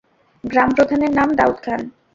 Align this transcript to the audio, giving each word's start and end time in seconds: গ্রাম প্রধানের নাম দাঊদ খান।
গ্রাম 0.43 0.69
প্রধানের 0.73 1.11
নাম 1.15 1.29
দাঊদ 1.35 1.57
খান। 1.63 1.81